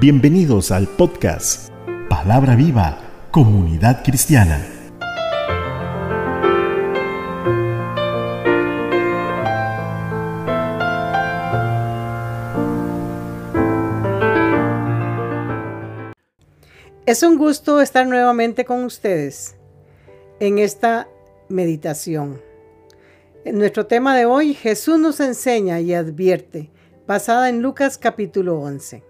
[0.00, 1.70] Bienvenidos al podcast
[2.08, 3.00] Palabra Viva,
[3.32, 4.64] Comunidad Cristiana.
[17.04, 19.56] Es un gusto estar nuevamente con ustedes
[20.38, 21.08] en esta
[21.48, 22.40] meditación.
[23.44, 26.70] En nuestro tema de hoy, Jesús nos enseña y advierte,
[27.08, 29.07] basada en Lucas capítulo 11.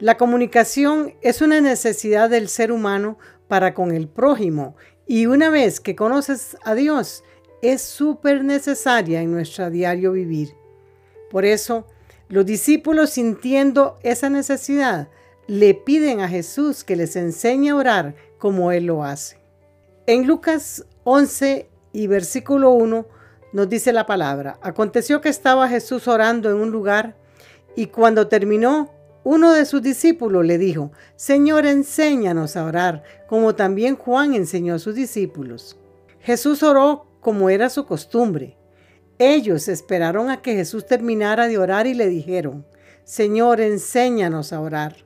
[0.00, 3.18] La comunicación es una necesidad del ser humano
[3.48, 4.74] para con el prójimo
[5.06, 7.22] y una vez que conoces a Dios,
[7.60, 10.54] es súper necesaria en nuestro diario vivir.
[11.30, 11.86] Por eso,
[12.30, 15.08] los discípulos sintiendo esa necesidad,
[15.46, 19.36] le piden a Jesús que les enseñe a orar como Él lo hace.
[20.06, 23.06] En Lucas 11 y versículo 1
[23.52, 27.16] nos dice la palabra, aconteció que estaba Jesús orando en un lugar
[27.76, 28.90] y cuando terminó,
[29.22, 34.78] uno de sus discípulos le dijo, Señor, enséñanos a orar, como también Juan enseñó a
[34.78, 35.78] sus discípulos.
[36.20, 38.56] Jesús oró como era su costumbre.
[39.18, 42.64] Ellos esperaron a que Jesús terminara de orar y le dijeron,
[43.04, 44.96] Señor, enséñanos a orar.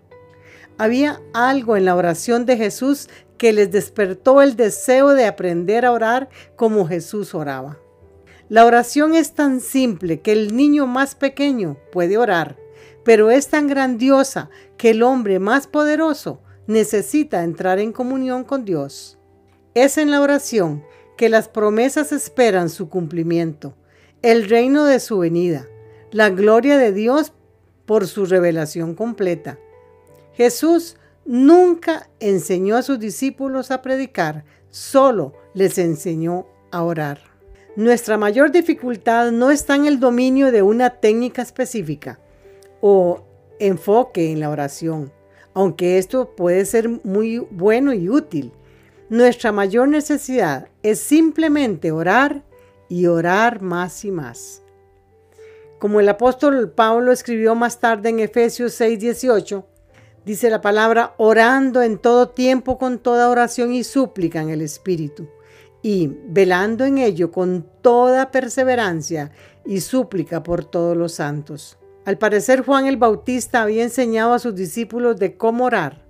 [0.79, 5.93] Había algo en la oración de Jesús que les despertó el deseo de aprender a
[5.93, 7.79] orar como Jesús oraba.
[8.49, 12.57] La oración es tan simple que el niño más pequeño puede orar,
[13.05, 19.19] pero es tan grandiosa que el hombre más poderoso necesita entrar en comunión con Dios.
[19.75, 20.83] Es en la oración
[21.17, 23.77] que las promesas esperan su cumplimiento,
[24.23, 25.69] el reino de su venida,
[26.11, 27.33] la gloria de Dios
[27.85, 29.59] por su revelación completa.
[30.33, 37.21] Jesús nunca enseñó a sus discípulos a predicar, solo les enseñó a orar.
[37.77, 42.21] Nuestra mayor dificultad no está en el dominio de una técnica específica
[42.87, 43.25] o
[43.59, 45.11] enfoque en la oración,
[45.55, 48.53] aunque esto puede ser muy bueno y útil.
[49.09, 52.43] Nuestra mayor necesidad es simplemente orar
[52.91, 54.63] y orar más y más.
[55.79, 59.65] Como el apóstol Pablo escribió más tarde en Efesios 6:18,
[60.27, 65.31] Dice la palabra, orando en todo tiempo con toda oración y súplica en el Espíritu,
[65.81, 69.31] y velando en ello con toda perseverancia
[69.65, 71.79] y súplica por todos los santos.
[72.05, 76.05] Al parecer Juan el Bautista había enseñado a sus discípulos de cómo orar.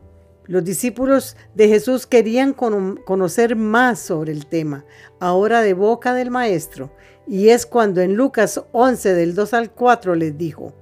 [0.46, 4.84] Los discípulos de Jesús querían conocer más sobre el tema,
[5.20, 6.90] ahora de boca del Maestro,
[7.26, 10.74] y es cuando en Lucas 11 del 2 al 4 les dijo,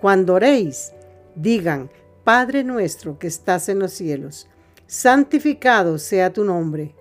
[0.00, 0.92] cuando oréis,
[1.34, 1.90] digan,
[2.22, 4.46] Padre nuestro que estás en los cielos,
[4.86, 6.94] santificado sea tu nombre.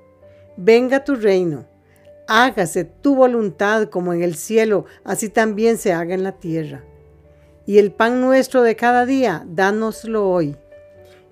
[0.55, 1.65] Venga tu reino.
[2.27, 6.83] Hágase tu voluntad como en el cielo, así también se haga en la tierra.
[7.65, 10.55] Y el pan nuestro de cada día, dánoslo hoy.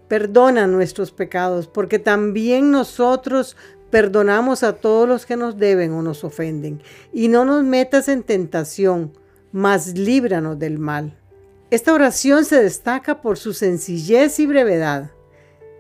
[0.08, 3.58] Perdona nuestros pecados, porque también nosotros
[3.90, 6.82] perdonamos a todos los que nos deben o nos ofenden.
[7.14, 9.14] Y no nos metas en tentación,
[9.52, 11.18] mas líbranos del mal.
[11.70, 15.12] Esta oración se destaca por su sencillez y brevedad.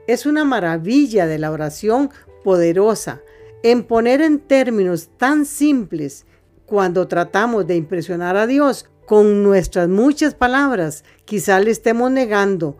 [0.05, 2.09] Es una maravilla de la oración
[2.43, 3.21] poderosa
[3.63, 6.25] en poner en términos tan simples
[6.65, 12.77] cuando tratamos de impresionar a Dios con nuestras muchas palabras, quizá le estemos negando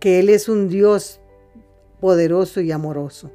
[0.00, 1.20] que Él es un Dios
[2.00, 3.30] poderoso y amoroso.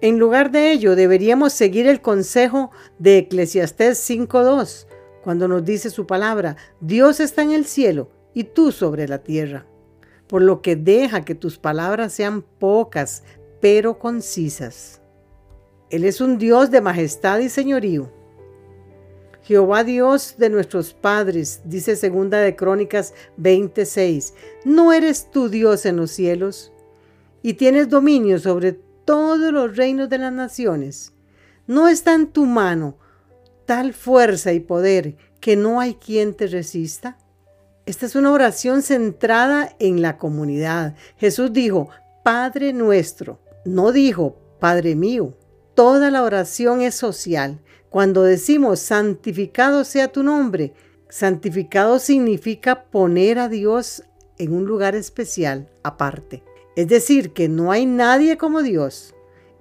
[0.00, 4.86] En lugar de ello, deberíamos seguir el consejo de Eclesiastés 5.2,
[5.24, 9.66] cuando nos dice su palabra, Dios está en el cielo y tú sobre la tierra.
[10.28, 13.24] Por lo que deja que tus palabras sean pocas,
[13.60, 15.00] pero concisas.
[15.90, 18.12] Él es un Dios de majestad y señorío.
[19.46, 24.34] Jehová Dios de nuestros padres, dice segunda de Crónicas 26,
[24.64, 26.72] ¿no eres tú Dios en los cielos?
[27.42, 31.12] Y tienes dominio sobre todos los reinos de las naciones.
[31.68, 32.98] ¿No está en tu mano
[33.66, 37.16] tal fuerza y poder que no hay quien te resista?
[37.86, 40.96] Esta es una oración centrada en la comunidad.
[41.18, 41.88] Jesús dijo,
[42.24, 45.34] Padre nuestro, no dijo, Padre mío.
[45.76, 47.60] Toda la oración es social.
[47.90, 50.72] Cuando decimos, santificado sea tu nombre,
[51.10, 54.02] santificado significa poner a Dios
[54.38, 56.42] en un lugar especial, aparte.
[56.76, 59.14] Es decir, que no hay nadie como Dios.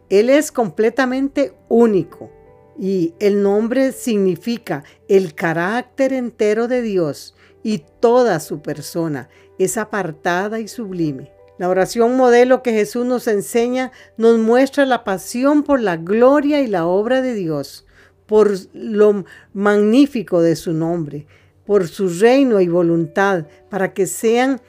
[0.10, 2.32] Él es completamente único.
[2.80, 9.28] Y el nombre significa el carácter entero de Dios y toda su persona
[9.60, 11.35] es apartada y sublime.
[11.57, 16.68] La oración modelo que Jesús nos enseña nos muestra la pasión por la gloria y
[16.68, 17.86] la obra de Dios,
[18.25, 19.24] por lo
[19.54, 21.28] magnífico de su nombre,
[21.66, 24.62] por su reino y voluntad, para que sean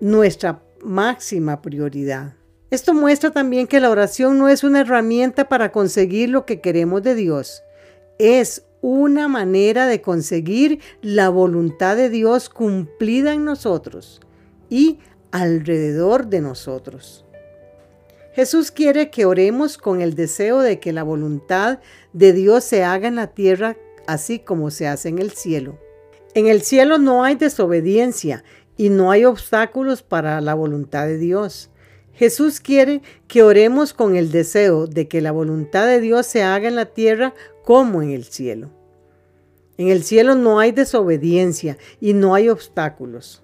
[0.00, 2.34] nuestra máxima prioridad.
[2.70, 7.02] Esto muestra también que la oración no es una herramienta para conseguir lo que queremos
[7.02, 7.62] de Dios.
[8.18, 14.20] Es una manera de conseguir la voluntad de Dios cumplida en nosotros
[14.70, 17.24] y alrededor de nosotros.
[18.32, 21.80] Jesús quiere que oremos con el deseo de que la voluntad
[22.12, 25.78] de Dios se haga en la tierra así como se hace en el cielo.
[26.34, 28.44] En el cielo no hay desobediencia
[28.76, 31.70] y no hay obstáculos para la voluntad de Dios.
[32.12, 36.68] Jesús quiere que oremos con el deseo de que la voluntad de Dios se haga
[36.68, 37.34] en la tierra
[37.64, 38.70] como en el cielo.
[39.76, 43.42] En el cielo no hay desobediencia y no hay obstáculos.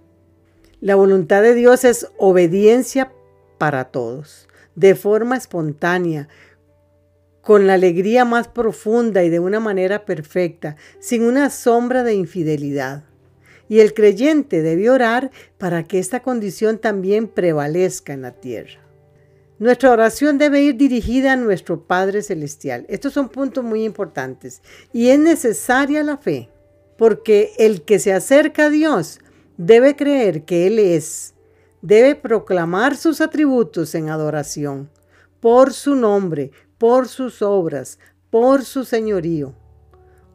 [0.81, 3.11] La voluntad de Dios es obediencia
[3.57, 6.29] para todos, de forma espontánea,
[7.41, 13.05] con la alegría más profunda y de una manera perfecta, sin una sombra de infidelidad.
[13.69, 18.81] Y el creyente debe orar para que esta condición también prevalezca en la tierra.
[19.59, 22.85] Nuestra oración debe ir dirigida a nuestro Padre Celestial.
[22.91, 24.61] Estos son puntos muy importantes.
[24.93, 26.51] Y es necesaria la fe,
[26.99, 29.21] porque el que se acerca a Dios
[29.57, 31.35] debe creer que Él es,
[31.83, 34.91] debe proclamar sus atributos en adoración,
[35.41, 37.99] por su nombre, por sus obras,
[38.31, 39.55] por su señorío.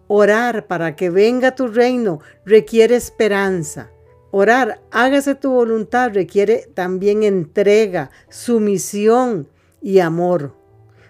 [0.08, 3.92] Orar para que venga tu reino requiere esperanza.
[4.32, 9.48] Orar, hágase tu voluntad, requiere también entrega, sumisión
[9.82, 10.56] y amor.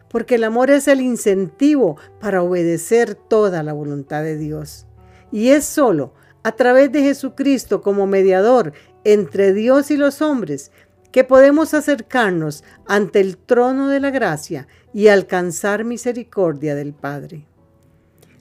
[0.10, 4.86] Porque el amor es el incentivo para obedecer toda la voluntad de Dios.
[5.32, 8.74] Y es solo a través de Jesucristo como mediador
[9.04, 10.72] entre Dios y los hombres
[11.12, 17.46] que podemos acercarnos ante el trono de la gracia y alcanzar misericordia del Padre.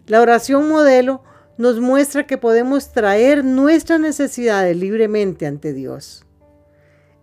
[0.07, 1.23] La oración modelo
[1.59, 6.25] nos muestra que podemos traer nuestras necesidades libremente ante Dios.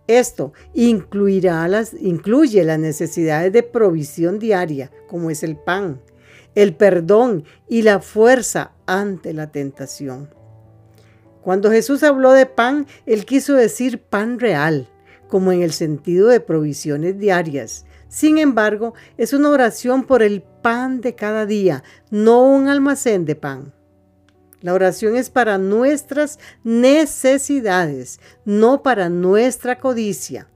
[0.06, 6.00] Esto incluirá las, incluye las necesidades de provisión diaria, como es el pan,
[6.54, 10.37] el perdón y la fuerza ante la tentación.
[11.48, 14.86] Cuando Jesús habló de pan, él quiso decir pan real,
[15.28, 17.86] como en el sentido de provisiones diarias.
[18.10, 23.34] Sin embargo, es una oración por el pan de cada día, no un almacén de
[23.34, 23.72] pan.
[24.60, 30.48] La oración es para nuestras necesidades, no para nuestra codicia.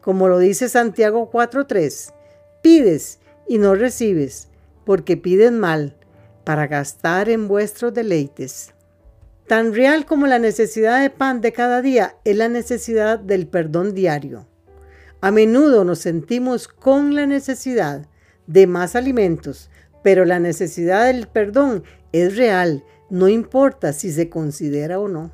[0.00, 2.12] Como lo dice Santiago 4.3,
[2.60, 4.48] pides y no recibes,
[4.84, 5.96] porque piden mal,
[6.42, 8.74] para gastar en vuestros deleites.
[9.50, 13.94] Tan real como la necesidad de pan de cada día es la necesidad del perdón
[13.94, 14.46] diario.
[15.20, 18.06] A menudo nos sentimos con la necesidad
[18.46, 19.68] de más alimentos,
[20.04, 21.82] pero la necesidad del perdón
[22.12, 25.32] es real, no importa si se considera o no.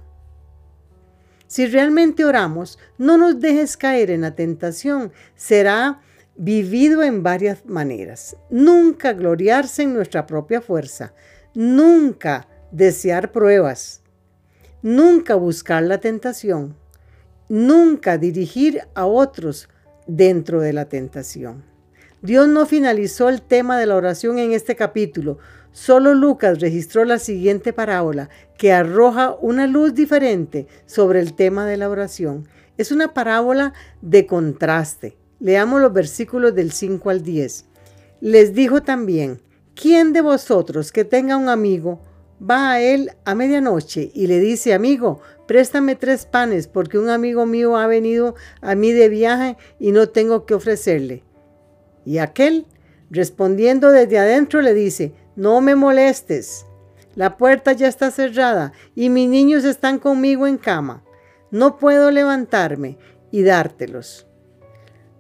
[1.47, 6.01] Si realmente oramos, no nos dejes caer en la tentación, será
[6.37, 8.35] vivido en varias maneras.
[8.49, 11.13] Nunca gloriarse en nuestra propia fuerza,
[11.53, 14.01] nunca desear pruebas,
[14.87, 16.77] nunca buscar la tentación,
[17.49, 19.69] nunca dirigir a otros
[20.06, 21.65] dentro de la tentación.
[22.23, 25.38] Dios no finalizó el tema de la oración en este capítulo,
[25.73, 31.79] solo Lucas registró la siguiente parábola que arroja una luz diferente sobre el tema de
[31.79, 32.47] la oración.
[32.79, 33.72] Es una parábola
[34.03, 35.17] de contraste.
[35.41, 37.65] Leamos los versículos del 5 al 10.
[38.20, 39.43] Les dijo también,
[39.75, 42.01] ¿quién de vosotros que tenga un amigo
[42.40, 47.46] va a él a medianoche y le dice, amigo, préstame tres panes porque un amigo
[47.46, 51.24] mío ha venido a mí de viaje y no tengo que ofrecerle.
[52.05, 52.66] Y aquel,
[53.10, 56.66] respondiendo desde adentro, le dice, no me molestes,
[57.14, 61.02] la puerta ya está cerrada y mis niños están conmigo en cama.
[61.50, 62.98] No puedo levantarme
[63.31, 64.26] y dártelos.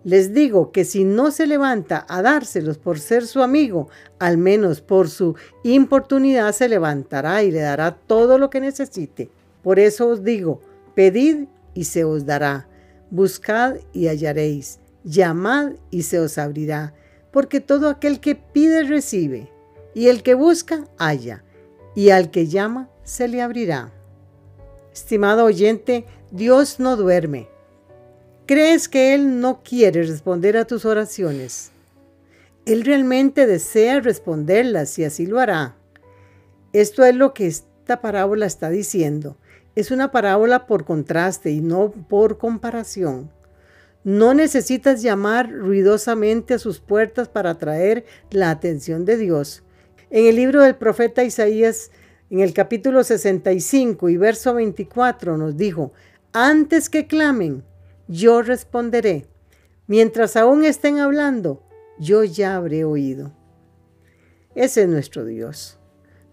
[0.06, 3.88] Les digo que si no se levanta a dárselos por ser su amigo,
[4.20, 5.34] al menos por su
[5.64, 9.30] importunidad se levantará y le dará todo lo que necesite.
[9.64, 10.60] Por eso os digo,
[10.94, 12.68] pedid y se os dará,
[13.10, 16.94] buscad y hallaréis, llamad y se os abrirá,
[17.32, 19.50] porque todo aquel que pide recibe,
[19.92, 21.42] y el que busca halla,
[21.96, 23.90] y al que llama se le abrirá.
[24.92, 27.55] Estimado oyente, Dios no duerme
[28.46, 31.72] ¿Crees que Él no quiere responder a tus oraciones?
[32.64, 35.74] Él realmente desea responderlas y así lo hará.
[36.72, 39.36] Esto es lo que esta parábola está diciendo.
[39.74, 43.32] Es una parábola por contraste y no por comparación.
[44.04, 49.64] No necesitas llamar ruidosamente a sus puertas para atraer la atención de Dios.
[50.08, 51.90] En el libro del profeta Isaías,
[52.30, 55.92] en el capítulo 65 y verso 24, nos dijo,
[56.32, 57.64] antes que clamen,
[58.08, 59.26] yo responderé.
[59.86, 61.62] Mientras aún estén hablando,
[61.98, 63.32] yo ya habré oído.
[64.54, 65.78] Ese es nuestro Dios.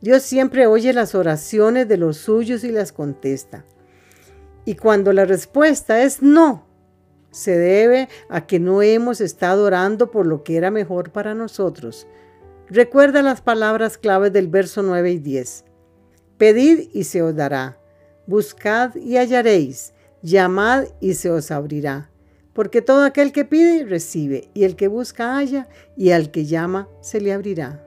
[0.01, 3.65] Dios siempre oye las oraciones de los suyos y las contesta.
[4.65, 6.65] Y cuando la respuesta es no,
[7.31, 12.07] se debe a que no hemos estado orando por lo que era mejor para nosotros.
[12.69, 15.65] Recuerda las palabras claves del verso 9 y 10.
[16.37, 17.77] Pedid y se os dará.
[18.25, 19.93] Buscad y hallaréis.
[20.23, 22.09] Llamad y se os abrirá.
[22.53, 26.87] Porque todo aquel que pide, recibe, y el que busca, halla, y al que llama,
[27.01, 27.85] se le abrirá.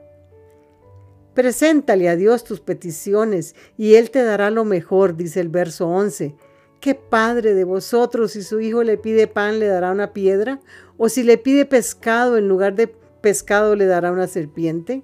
[1.33, 6.35] Preséntale a Dios tus peticiones, y Él te dará lo mejor, dice el verso 11.
[6.79, 10.61] ¿Qué padre de vosotros, si su hijo le pide pan, le dará una piedra?
[10.97, 15.03] ¿O si le pide pescado, en lugar de pescado, le dará una serpiente?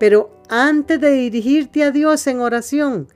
[0.00, 3.08] Pero antes de dirigirte a Dios en oración,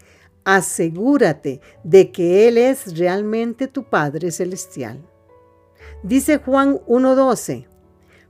[0.45, 4.99] asegúrate de que Él es realmente tu Padre Celestial.
[6.03, 7.67] Dice Juan 1.12,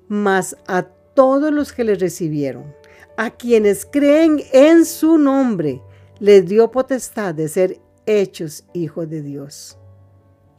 [0.08, 2.74] mas a todos los que le recibieron,
[3.16, 5.80] a quienes creen en su nombre,
[6.18, 9.78] les dio potestad de ser hechos hijos de Dios.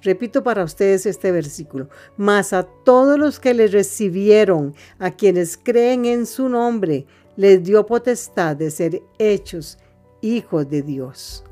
[0.02, 6.06] Repito para ustedes este versículo, mas a todos los que le recibieron, a quienes creen
[6.06, 9.78] en su nombre, les dio potestad de ser hechos
[10.26, 11.44] hijos de Dios.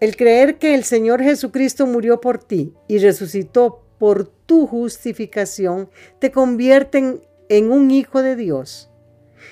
[0.00, 5.88] El creer que el Señor Jesucristo murió por ti y resucitó por tu justificación
[6.18, 8.90] te convierten en un hijo de Dios.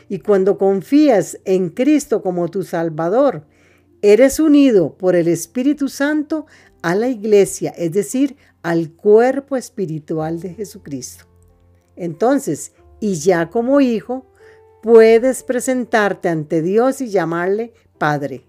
[0.09, 3.47] Y cuando confías en Cristo como tu Salvador,
[4.03, 6.47] eres unido por el Espíritu Santo
[6.83, 11.25] a la iglesia, es decir, al cuerpo espiritual de Jesucristo.
[11.97, 14.27] Entonces, y ya como hijo,
[14.83, 18.45] puedes presentarte ante Dios y llamarle Padre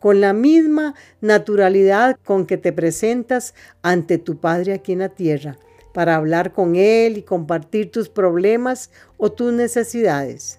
[0.00, 5.58] con la misma naturalidad con que te presentas ante tu Padre aquí en la tierra,
[5.92, 10.58] para hablar con Él y compartir tus problemas o tus necesidades.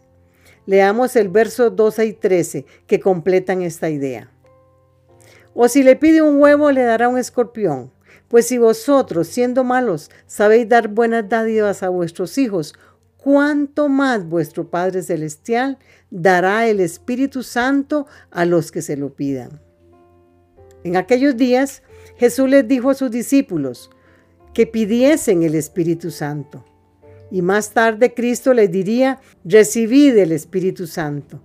[0.66, 4.30] Leamos el verso 12 y 13 que completan esta idea.
[5.54, 7.92] O si le pide un huevo, le dará un escorpión.
[8.28, 12.74] Pues si vosotros, siendo malos, sabéis dar buenas dádivas a vuestros hijos,
[13.22, 15.78] cuánto más vuestro Padre Celestial
[16.10, 19.62] dará el Espíritu Santo a los que se lo pidan.
[20.84, 21.84] En aquellos días
[22.18, 23.90] Jesús les dijo a sus discípulos
[24.54, 26.66] que pidiesen el Espíritu Santo.
[27.30, 31.42] Y más tarde Cristo les diría, recibid el Espíritu Santo.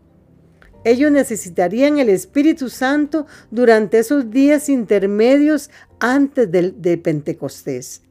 [0.83, 8.03] Ellos necesitarían el Espíritu Santo durante esos días intermedios antes de, de Pentecostés.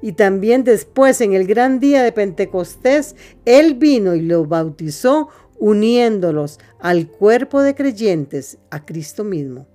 [0.00, 5.28] Y también después, en el gran día de Pentecostés, Él vino y los bautizó
[5.58, 9.66] uniéndolos al cuerpo de creyentes, a Cristo mismo.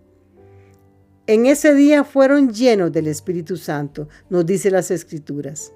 [1.27, 5.73] En ese día fueron llenos del Espíritu Santo, nos dice las Escrituras.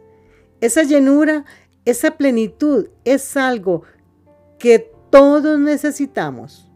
[0.61, 1.45] Esa llenura,
[1.85, 3.83] esa plenitud es algo
[4.59, 6.71] que todos necesitamos.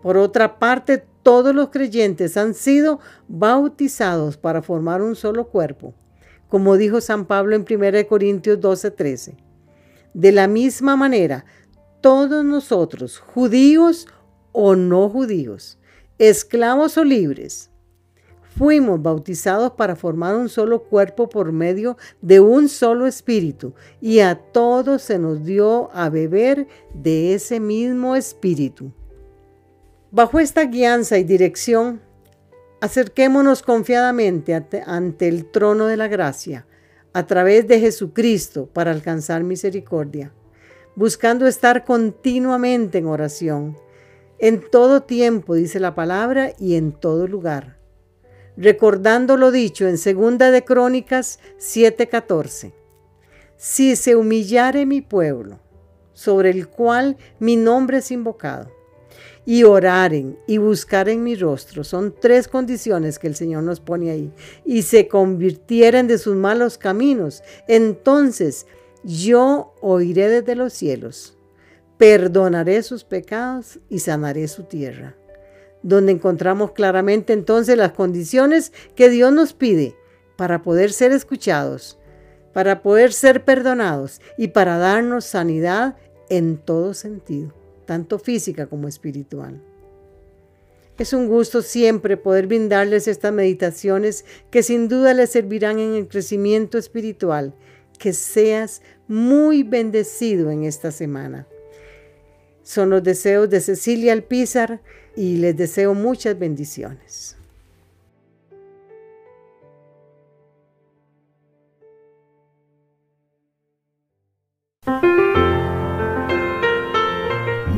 [0.00, 5.94] Por otra parte, todos los creyentes han sido bautizados para formar un solo cuerpo
[6.54, 9.34] como dijo San Pablo en 1 Corintios 12:13.
[10.14, 11.44] De la misma manera,
[12.00, 14.06] todos nosotros, judíos
[14.52, 15.80] o no judíos,
[16.16, 17.72] esclavos o libres,
[18.56, 24.36] fuimos bautizados para formar un solo cuerpo por medio de un solo espíritu, y a
[24.36, 28.92] todos se nos dio a beber de ese mismo espíritu.
[30.12, 32.00] Bajo esta guianza y dirección,
[32.84, 34.52] Acerquémonos confiadamente
[34.84, 36.66] ante el trono de la gracia
[37.14, 40.34] a través de Jesucristo para alcanzar misericordia,
[40.94, 43.78] buscando estar continuamente en oración,
[44.38, 47.78] en todo tiempo, dice la palabra, y en todo lugar.
[48.54, 52.74] Recordando lo dicho en segunda de Crónicas 7:14.
[53.56, 55.58] Si se humillare mi pueblo,
[56.12, 58.70] sobre el cual mi nombre es invocado,
[59.46, 61.84] y oraren y buscaren mi rostro.
[61.84, 64.32] Son tres condiciones que el Señor nos pone ahí.
[64.64, 67.42] Y se convirtieren de sus malos caminos.
[67.68, 68.66] Entonces
[69.02, 71.36] yo oiré desde los cielos,
[71.98, 75.14] perdonaré sus pecados y sanaré su tierra.
[75.82, 79.94] Donde encontramos claramente entonces las condiciones que Dios nos pide
[80.36, 81.98] para poder ser escuchados,
[82.54, 85.96] para poder ser perdonados y para darnos sanidad
[86.30, 89.62] en todo sentido tanto física como espiritual.
[90.96, 96.06] Es un gusto siempre poder brindarles estas meditaciones que sin duda les servirán en el
[96.06, 97.54] crecimiento espiritual.
[97.98, 101.46] Que seas muy bendecido en esta semana.
[102.62, 104.82] Son los deseos de Cecilia Alpizar
[105.16, 107.36] y les deseo muchas bendiciones.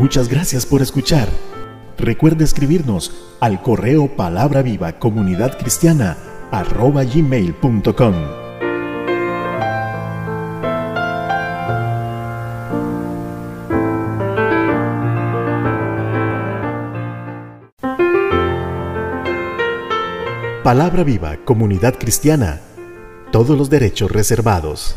[0.06, 1.28] Muchas gracias por escuchar.
[1.98, 3.10] Recuerde escribirnos
[3.40, 6.16] al correo palabra viva comunidad cristiana
[6.52, 8.14] arroba gmail.com.
[20.62, 22.60] Palabra viva comunidad cristiana.
[23.32, 24.94] Todos los derechos reservados.